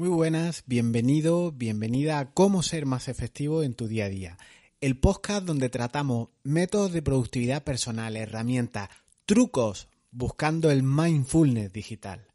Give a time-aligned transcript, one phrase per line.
[0.00, 4.38] Muy buenas, bienvenido, bienvenida a Cómo ser más efectivo en tu día a día.
[4.80, 8.88] El podcast donde tratamos métodos de productividad personal, herramientas,
[9.26, 12.28] trucos, buscando el mindfulness digital.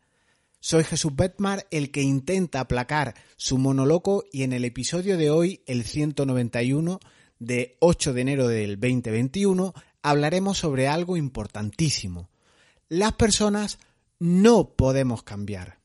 [0.59, 5.63] Soy Jesús Betmar, el que intenta aplacar su monoloco y en el episodio de hoy,
[5.65, 6.99] el 191
[7.39, 9.73] de 8 de enero del 2021,
[10.03, 12.29] hablaremos sobre algo importantísimo.
[12.89, 13.79] Las personas
[14.19, 15.83] no podemos cambiar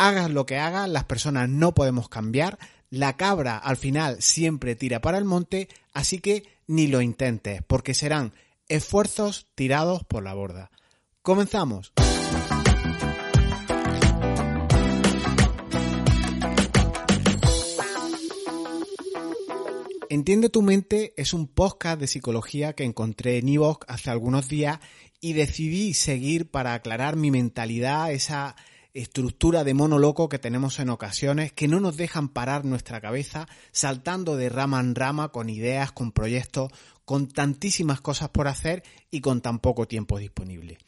[0.00, 2.58] hagas lo que hagas, las personas no podemos cambiar,
[2.88, 7.92] la cabra al final siempre tira para el monte, así que ni lo intentes, porque
[7.92, 8.32] serán
[8.68, 10.70] esfuerzos tirados por la borda.
[11.20, 11.92] Comenzamos.
[20.08, 24.80] Entiende tu mente es un podcast de psicología que encontré en Evox hace algunos días
[25.20, 28.56] y decidí seguir para aclarar mi mentalidad, esa
[28.94, 33.46] estructura de mono loco que tenemos en ocasiones que no nos dejan parar nuestra cabeza
[33.72, 36.72] saltando de rama en rama con ideas, con proyectos,
[37.04, 40.78] con tantísimas cosas por hacer y con tan poco tiempo disponible.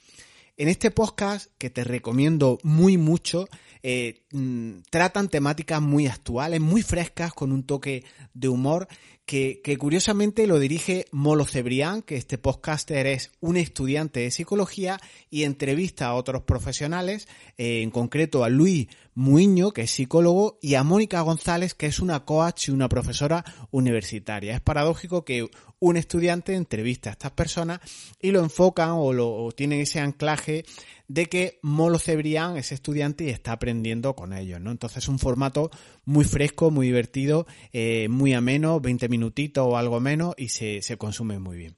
[0.57, 3.49] En este podcast, que te recomiendo muy mucho,
[3.83, 8.89] eh, mm, tratan temáticas muy actuales, muy frescas, con un toque de humor
[9.27, 15.45] que, curiosamente lo dirige Molo Cebrián, que este podcaster es un estudiante de psicología y
[15.45, 20.83] entrevista a otros profesionales, eh, en concreto a Luis Muiño, que es psicólogo, y a
[20.83, 24.55] Mónica González, que es una coach y una profesora universitaria.
[24.55, 27.81] Es paradójico que un estudiante entrevista a estas personas
[28.21, 30.65] y lo enfocan o, lo, tienen ese anclaje
[31.09, 34.71] de que Molo Cebrián es estudiante y está aprendiendo con ellos, ¿no?
[34.71, 35.71] Entonces es un formato
[36.05, 40.97] muy fresco, muy divertido, eh, muy ameno, 20 minutitos o algo menos y se, se
[40.97, 41.77] consume muy bien.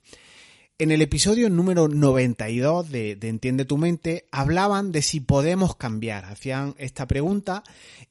[0.77, 6.25] En el episodio número 92 de, de, Entiende tu mente hablaban de si podemos cambiar.
[6.25, 7.63] Hacían esta pregunta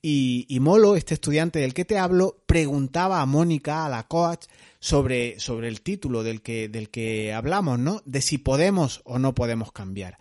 [0.01, 4.45] y, y, Molo, este estudiante del que te hablo, preguntaba a Mónica, a la coach,
[4.79, 8.01] sobre, sobre el título del que, del que hablamos, ¿no?
[8.05, 10.17] De si podemos o no podemos cambiar.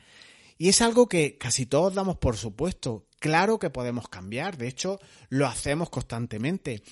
[0.63, 3.09] Y es algo que casi todos damos por supuesto.
[3.19, 4.57] Claro que podemos cambiar.
[4.57, 6.85] De hecho, lo hacemos constantemente.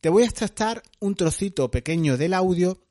[0.00, 2.82] Te voy a extractar un trocito pequeño del audio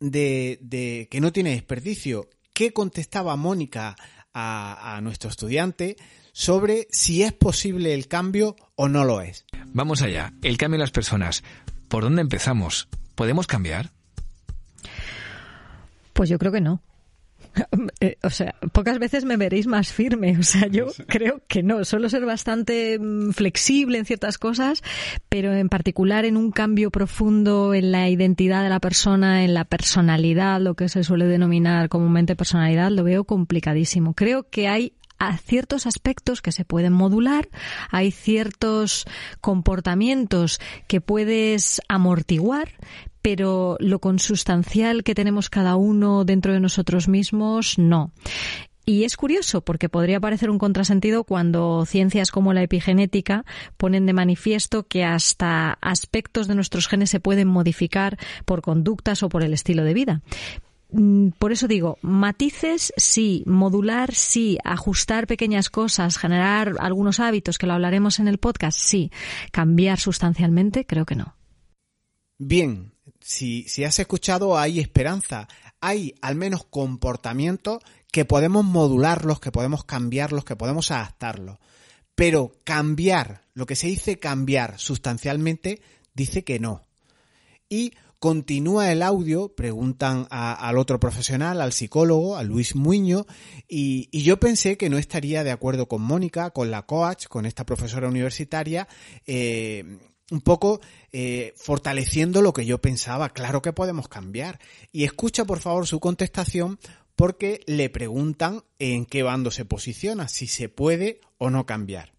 [0.00, 2.28] de, que no tiene desperdicio.
[2.52, 3.94] ¿Qué contestaba Mónica
[4.32, 5.94] a, a nuestro estudiante
[6.32, 9.44] sobre si es posible el cambio o no lo es?
[9.66, 11.44] Vamos allá, el cambio en las personas.
[11.86, 12.88] ¿Por dónde empezamos?
[13.14, 13.92] ¿Podemos cambiar?
[16.14, 16.82] Pues yo creo que no.
[18.00, 20.36] Eh, o sea, pocas veces me veréis más firme.
[20.38, 21.84] O sea, yo creo que no.
[21.84, 24.82] Suelo ser bastante mm, flexible en ciertas cosas,
[25.30, 29.64] pero en particular en un cambio profundo en la identidad de la persona, en la
[29.64, 34.14] personalidad, lo que se suele denominar comúnmente personalidad, lo veo complicadísimo.
[34.14, 34.92] Creo que hay
[35.44, 37.48] ciertos aspectos que se pueden modular,
[37.90, 39.06] hay ciertos
[39.40, 42.72] comportamientos que puedes amortiguar,
[43.26, 48.12] pero lo consustancial que tenemos cada uno dentro de nosotros mismos, no.
[48.84, 53.44] Y es curioso porque podría parecer un contrasentido cuando ciencias como la epigenética
[53.78, 59.28] ponen de manifiesto que hasta aspectos de nuestros genes se pueden modificar por conductas o
[59.28, 60.22] por el estilo de vida.
[60.92, 67.66] Mm, por eso digo, matices sí, modular sí, ajustar pequeñas cosas, generar algunos hábitos, que
[67.66, 69.10] lo hablaremos en el podcast, sí.
[69.50, 71.34] Cambiar sustancialmente, creo que no.
[72.38, 72.92] Bien,
[73.26, 75.48] si, si has escuchado, hay esperanza.
[75.80, 77.82] Hay al menos comportamientos
[78.12, 81.58] que podemos modularlos, que podemos cambiarlos, que podemos adaptarlos.
[82.14, 85.82] Pero cambiar, lo que se dice cambiar sustancialmente,
[86.14, 86.82] dice que no.
[87.68, 93.26] Y continúa el audio, preguntan al otro profesional, al psicólogo, a Luis Muño,
[93.68, 97.44] y, y, yo pensé que no estaría de acuerdo con Mónica, con la coach, con
[97.44, 98.86] esta profesora universitaria,
[99.26, 99.98] eh,
[100.30, 100.80] un poco
[101.12, 103.30] eh, fortaleciendo lo que yo pensaba.
[103.30, 104.58] Claro que podemos cambiar.
[104.92, 106.78] Y escucha por favor su contestación
[107.14, 112.12] porque le preguntan en qué bando se posiciona, si se puede o no cambiar.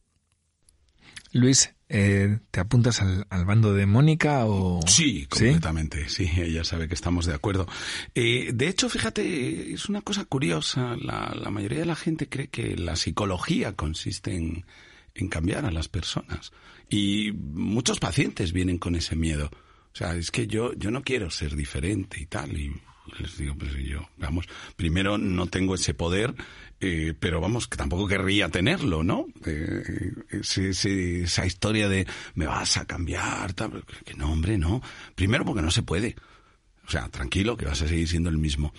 [1.33, 4.79] Luis, eh, ¿te apuntas al, bando de Mónica o...?
[4.87, 6.29] Sí, completamente, ¿Sí?
[6.37, 7.67] ella sabe que estamos de acuerdo.
[8.15, 12.47] Eh, de hecho, fíjate, es una cosa curiosa, la, la, mayoría de la gente cree
[12.47, 14.65] que la psicología consiste en,
[15.17, 16.51] en cambiar a las personas.
[16.89, 19.49] Y muchos pacientes vienen con ese miedo.
[19.93, 22.57] O sea, es que yo, yo no quiero ser diferente y tal.
[22.57, 22.71] Y
[23.19, 26.35] les digo, pues yo, vamos, primero no tengo ese poder,
[26.79, 29.25] eh, pero vamos, que tampoco querría tenerlo, ¿no?
[29.45, 32.05] Eh, esa historia de
[32.35, 34.81] me vas a cambiar, tal, que no, hombre, no.
[35.15, 36.15] Primero porque no se puede.
[36.87, 38.73] O sea, tranquilo, que vas a seguir siendo el mismo.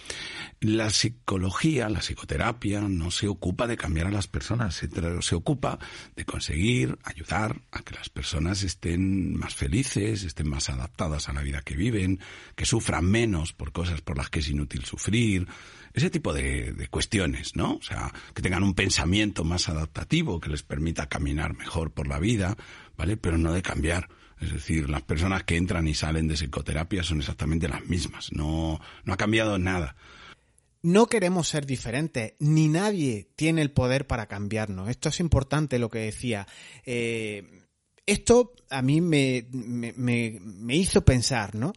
[0.61, 4.89] La psicología, la psicoterapia, no se ocupa de cambiar a las personas, se,
[5.21, 5.79] se, ocupa
[6.17, 11.43] de conseguir ayudar a que las personas estén más felices, estén más adaptadas a la
[11.43, 12.19] vida que viven,
[12.57, 15.47] que sufran menos por cosas por las que es inútil sufrir,
[15.93, 17.75] ese tipo de, de cuestiones, ¿no?
[17.75, 22.19] O sea, que tengan un pensamiento más adaptativo, que les permita caminar mejor por la
[22.19, 22.57] vida,
[22.97, 23.19] ¿vale?
[23.19, 24.09] Pero no de cambiar.
[24.41, 28.31] Es decir, las personas que entran y salen de psicoterapia son exactamente las mismas.
[28.33, 29.97] No, no ha cambiado nada.
[30.81, 34.89] No queremos ser diferentes, ni nadie tiene el poder para cambiarnos.
[34.89, 36.47] Esto es importante lo que decía.
[36.87, 37.65] Eh,
[38.07, 41.73] esto a mí me, me, hizo pensar, ¿no?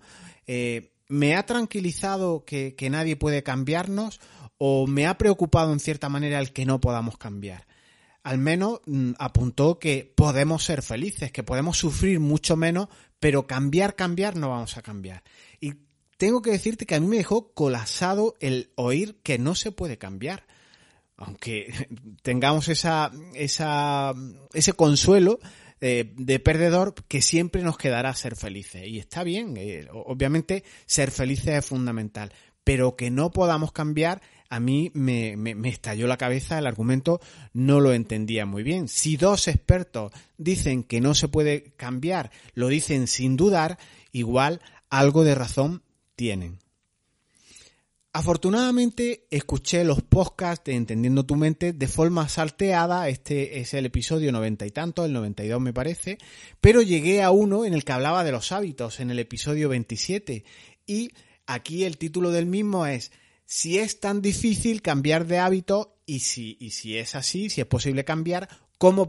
[0.46, 4.22] Eh, ¿Me ha tranquilizado que, que nadie puede cambiarnos
[4.58, 7.66] o me ha preocupado en cierta manera el que no podamos cambiar?
[8.23, 12.88] Al menos mm, apuntó que podemos ser felices, que podemos sufrir mucho menos,
[13.19, 15.23] pero cambiar, cambiar no vamos a cambiar.
[15.59, 15.73] Y
[16.18, 19.97] tengo que decirte que a mí me dejó colapsado el oír que no se puede
[19.97, 20.45] cambiar.
[21.18, 21.73] Aunque
[22.21, 25.39] tengamos esa, ese consuelo
[25.79, 28.88] de, de, perdedor que siempre nos quedará ser felices.
[28.88, 32.31] Y está bien, eh, obviamente ser felices es fundamental,
[32.63, 34.21] pero que no podamos cambiar
[34.51, 35.33] a mí me,
[35.69, 37.21] estalló la cabeza el argumento,
[37.53, 38.89] no lo entendía muy bien.
[38.89, 43.80] Si dos expertos dicen que no se puede cambiar, lo dicen sin dudar,
[44.12, 44.59] igual
[44.89, 45.83] algo de razón
[46.18, 46.59] tienen.
[48.12, 54.33] Afortunadamente escuché los podcasts de Entendiendo tu mente de forma salteada, este es el episodio
[54.33, 56.18] noventa y tanto, el 92 me parece,
[56.59, 60.44] pero llegué a uno en el que hablaba de los hábitos, en el episodio 27,
[60.86, 61.12] y
[61.48, 63.13] aquí el título del mismo es
[63.51, 67.68] si es tan difícil cambiar de hábito y si, y si es así, si es
[67.68, 69.06] posible cambiar, ¿cómo,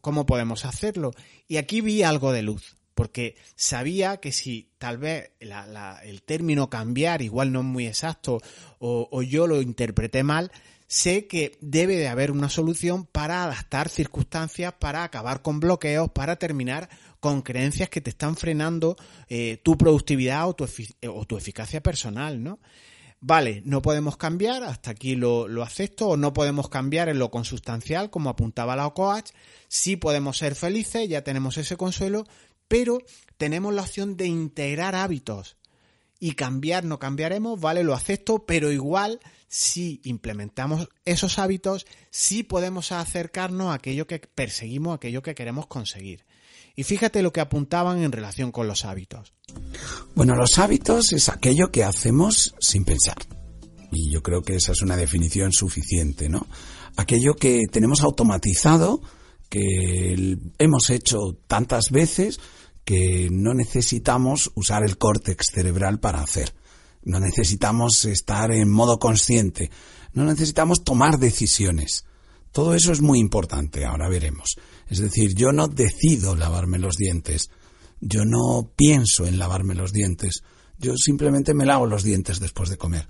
[0.00, 1.10] ¿cómo podemos hacerlo?
[1.48, 7.20] Y aquí vi algo de luz, porque sabía que si tal vez el término cambiar
[7.20, 8.40] igual no es muy exacto
[8.78, 10.52] o, o yo lo interpreté mal,
[10.86, 16.36] sé que debe de haber una solución para adaptar circunstancias, para acabar con bloqueos, para
[16.36, 16.88] terminar
[17.18, 18.96] con creencias que te están frenando
[19.28, 20.68] eh, tu productividad o tu,
[21.08, 22.60] o tu eficacia personal, ¿no?
[23.20, 28.10] Vale, no podemos cambiar, hasta aquí lo, acepto, o no podemos cambiar en lo consustancial,
[28.10, 29.30] como apuntaba la coach,
[29.68, 32.26] sí podemos ser felices, ya tenemos ese consuelo,
[32.68, 32.98] pero
[33.36, 35.56] tenemos la opción de integrar hábitos.
[36.20, 42.92] Y cambiar no cambiaremos, vale, lo acepto, pero igual si implementamos esos hábitos, sí podemos
[42.92, 46.24] acercarnos a aquello que perseguimos, a aquello que queremos conseguir.
[46.76, 49.32] Y fíjate lo que apuntaban en relación con los hábitos.
[50.14, 53.16] Bueno, los hábitos es aquello que hacemos sin pensar.
[53.90, 56.46] Y yo creo que esa es una definición suficiente, ¿no?
[56.96, 59.02] Aquello que tenemos automatizado,
[59.48, 61.18] que hemos hecho
[61.48, 62.38] tantas veces
[62.90, 66.56] que no necesitamos usar el córtex cerebral para hacer.
[67.04, 69.70] No necesitamos estar en modo consciente.
[70.12, 72.04] No necesitamos tomar decisiones.
[72.50, 74.56] Todo eso es muy importante, ahora veremos.
[74.88, 77.50] Es decir, yo no decido lavarme los dientes,
[78.00, 80.42] yo no pienso en lavarme los dientes,
[80.76, 83.06] yo simplemente me lavo los dientes después de comer.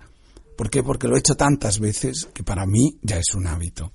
[0.59, 0.83] ¿Por qué?
[0.83, 3.95] Porque lo he hecho tantas veces que para mí ya es un hábito.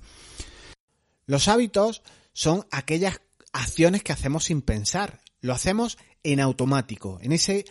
[1.26, 2.02] Los hábitos
[2.32, 3.20] son aquellas
[3.52, 5.20] acciones que hacemos sin pensar.
[5.46, 7.64] Lo hacemos en automático, en ese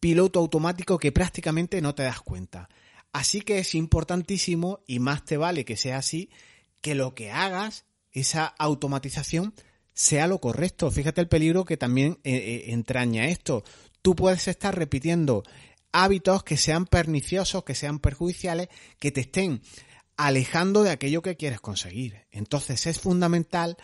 [0.00, 2.68] piloto automático que prácticamente no te das cuenta.
[3.12, 6.30] Así que es importantísimo, y más te vale que sea así,
[6.80, 9.54] que lo que hagas esa automatización
[9.94, 10.90] sea lo correcto.
[10.90, 13.64] Fíjate el peligro que también eh, eh, entraña esto.
[14.02, 15.42] Tú puedes estar repitiendo
[15.92, 19.62] hábitos que sean perniciosos, que sean perjudiciales, que te estén
[20.16, 22.26] alejando de aquello que quieres conseguir.
[22.30, 23.76] Entonces es fundamental,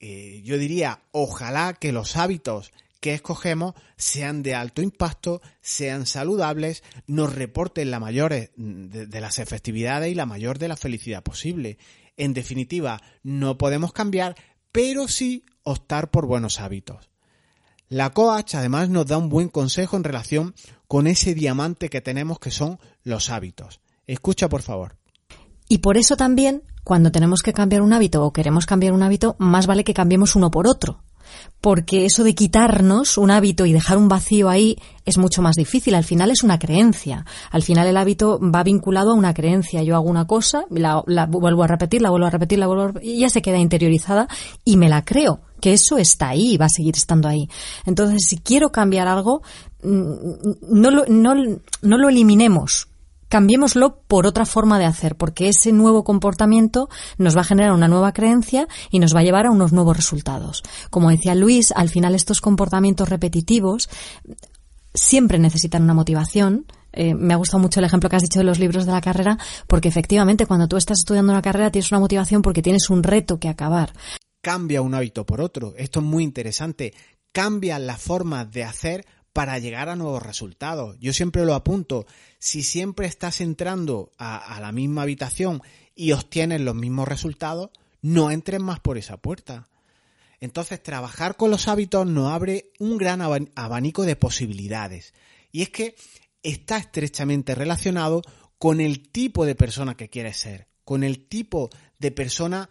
[0.00, 6.82] eh, yo diría, ojalá que los hábitos que escogemos sean de alto impacto, sean saludables,
[7.06, 11.78] nos reporten la mayor de las efectividades y la mayor de la felicidad posible.
[12.16, 14.34] En definitiva, no podemos cambiar,
[14.72, 17.10] pero sí optar por buenos hábitos.
[17.88, 20.54] La coach además nos da un buen consejo en relación
[20.88, 23.80] con ese diamante que tenemos que son los hábitos.
[24.06, 24.97] Escucha por favor.
[25.68, 29.36] Y por eso también, cuando tenemos que cambiar un hábito o queremos cambiar un hábito,
[29.38, 31.02] más vale que cambiemos uno por otro
[31.60, 35.94] porque eso de quitarnos un hábito y dejar un vacío ahí es mucho más difícil.
[35.94, 37.24] Al final es una creencia.
[37.50, 39.82] Al final el hábito va vinculado a una creencia.
[39.82, 42.86] Yo hago una cosa, la, vuelvo a repetir, la vuelvo a repetir, la vuelvo a
[42.88, 44.28] repetir, y ya se queda interiorizada
[44.64, 47.48] y me la creo que eso está ahí, va a seguir estando ahí.
[47.84, 49.42] Entonces, si quiero cambiar algo,
[49.82, 50.12] mm,
[50.70, 51.34] no lo, no
[51.98, 52.87] lo eliminemos,
[53.28, 57.88] cambiémoslo por otra forma de hacer, porque ese nuevo comportamiento nos va a generar una
[57.88, 60.62] nueva creencia y nos va a llevar a unos nuevos resultados.
[60.90, 63.88] Como decía Luis, al final estos comportamientos repetitivos
[64.94, 68.44] siempre necesitan una motivación, eh, me ha gustado mucho el ejemplo que has dicho de
[68.44, 72.00] los libros de la carrera, porque efectivamente cuando tú estás estudiando una carrera tienes una
[72.00, 73.92] motivación porque tienes un reto que acabar.
[74.42, 75.74] Cambia un hábito por otro.
[75.76, 76.94] Esto es muy interesante.
[77.32, 79.06] Cambia la forma de hacer
[79.38, 80.96] para llegar a nuevos resultados.
[80.98, 82.06] Yo siempre lo apunto.
[82.40, 85.62] Si siempre estás entrando a, la misma habitación
[85.94, 87.70] y obtienes los mismos resultados,
[88.02, 89.68] no entres más por esa puerta.
[90.40, 93.20] Entonces, trabajar con los hábitos nos abre un gran
[93.54, 95.14] abanico de posibilidades.
[95.52, 95.94] Y es que
[96.42, 98.22] está estrechamente relacionado
[98.58, 102.68] con el tipo de persona que quieres ser, con el tipo de persona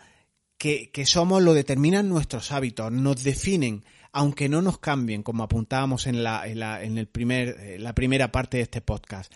[0.57, 6.23] que, somos lo determinan nuestros hábitos, nos definen, aunque no nos cambien, como apuntábamos en
[6.23, 9.31] la, en el primer, la primera parte de este podcast.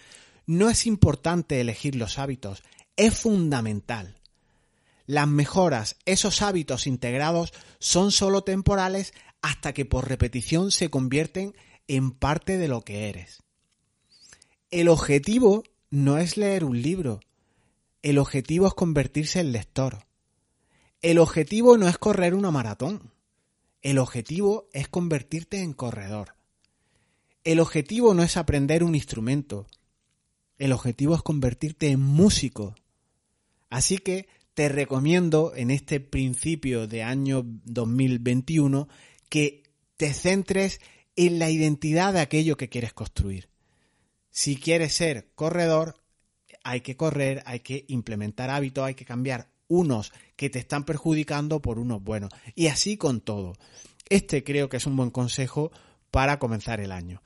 [0.45, 2.63] No es importante elegir los hábitos,
[2.95, 4.17] es fundamental.
[5.05, 11.55] Las mejoras, esos hábitos integrados, son solo temporales hasta que por repetición se convierten
[11.87, 13.43] en parte de lo que eres.
[14.69, 17.19] El objetivo no es leer un libro,
[18.01, 20.05] el objetivo es convertirse en lector.
[21.01, 23.11] El objetivo no es correr una maratón,
[23.81, 26.35] el objetivo es convertirte en corredor.
[27.43, 29.67] El objetivo no es aprender un instrumento,
[30.57, 32.75] el objetivo es convertirte en músico.
[33.69, 38.87] Así que te recomiendo en este principio de año 2021
[39.29, 39.63] que
[39.97, 40.79] te centres
[41.15, 43.49] en la identidad de aquello que quieres construir.
[44.29, 45.95] Si quieres ser corredor,
[46.63, 51.61] hay que correr, hay que implementar hábitos, hay que cambiar unos que te están perjudicando
[51.61, 52.29] por unos buenos.
[52.55, 53.53] Y así con todo.
[54.09, 55.71] Este creo que es un buen consejo
[56.11, 57.23] para comenzar el año.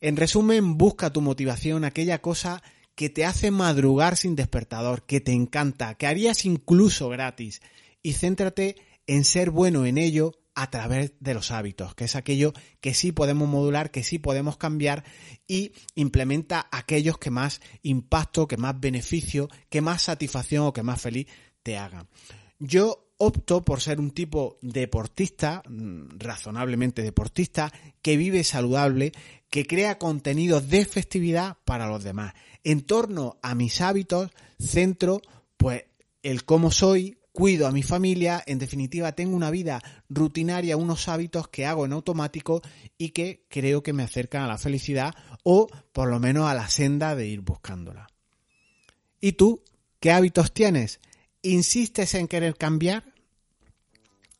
[0.00, 2.62] En resumen, busca tu motivación, aquella cosa
[2.94, 7.62] que te hace madrugar sin despertador, que te encanta, que harías incluso gratis,
[8.02, 12.52] y céntrate en ser bueno en ello a través de los hábitos, que es aquello
[12.80, 15.04] que sí podemos modular, que sí podemos cambiar
[15.46, 21.00] y implementa aquellos que más impacto, que más beneficio, que más satisfacción o que más
[21.00, 21.28] feliz
[21.62, 22.08] te hagan.
[22.58, 27.72] Yo opto por ser un tipo deportista, mm, razonablemente deportista,
[28.02, 29.12] que vive saludable,
[29.50, 32.34] que crea contenidos de festividad para los demás
[32.64, 35.22] en torno a mis hábitos centro
[35.56, 35.84] pues
[36.22, 41.48] el cómo soy, cuido a mi familia, en definitiva tengo una vida rutinaria, unos hábitos
[41.48, 42.60] que hago en automático
[42.98, 46.68] y que creo que me acercan a la felicidad o por lo menos a la
[46.68, 48.08] senda de ir buscándola.
[49.20, 49.62] ¿Y tú
[50.00, 51.00] qué hábitos tienes?
[51.42, 53.04] ¿Insistes en querer cambiar?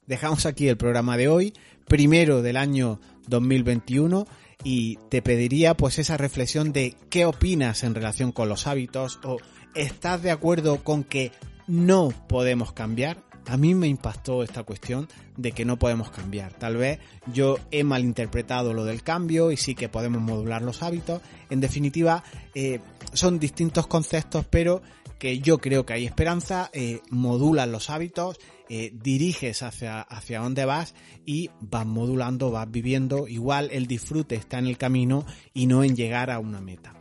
[0.07, 1.55] Dejamos aquí el programa de hoy,
[1.87, 4.26] primero del año 2021
[4.64, 9.37] y te pediría pues esa reflexión de qué opinas en relación con los hábitos o
[9.76, 11.31] estás de acuerdo con que
[11.69, 13.23] no podemos cambiar.
[13.47, 16.52] A mí me impactó esta cuestión de que no podemos cambiar.
[16.55, 16.99] Tal vez
[17.33, 21.23] yo he malinterpretado lo del cambio y sí que podemos modular los hábitos.
[21.49, 22.25] En definitiva,
[22.57, 22.81] eh,
[23.12, 24.83] son distintos conceptos, pero
[25.18, 30.64] que yo creo que hay esperanza, eh, modulan los hábitos, eh, diriges hacia, hacia dónde
[30.64, 30.94] vas
[31.26, 33.26] y vas modulando, vas viviendo.
[33.28, 36.94] Igual el disfrute está en el camino y no en llegar a una meta.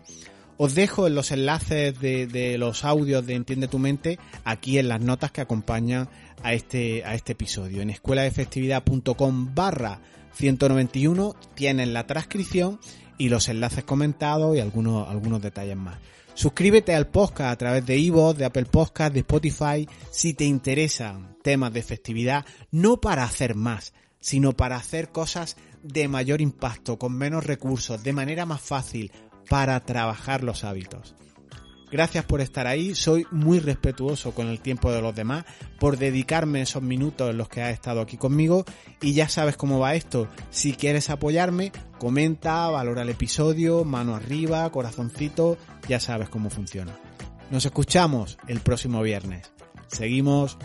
[0.57, 4.88] Os dejo en los enlaces de, de, los audios de Entiende tu mente aquí en
[4.88, 6.09] las notas que acompañan
[6.41, 7.83] a este, a este episodio.
[7.83, 10.01] En escuelaefectividad.com barra
[10.33, 12.79] 191 tienen la transcripción
[13.19, 15.97] y los enlaces comentados y algunos, algunos detalles más.
[16.38, 21.36] Suscríbete al podcast a través de Ivo, de Apple Podcast, de Spotify, si te interesan
[21.41, 27.17] temas de festividad, no para hacer más, sino para hacer cosas de mayor impacto, con
[27.17, 29.12] menos recursos, de manera más fácil,
[29.50, 31.15] para trabajar los hábitos.
[31.89, 35.46] Gracias por estar ahí, soy muy respetuoso con el tiempo de los demás,
[35.79, 38.65] por dedicarme esos minutos en los que has estado aquí conmigo
[39.01, 40.27] y ya sabes cómo va esto.
[40.50, 46.94] Si quieres apoyarme, comenta, valora el episodio, mano arriba, corazoncito, ya sabes cómo funciona.
[47.51, 49.50] Nos escuchamos el próximo viernes.
[49.88, 50.58] Seguimos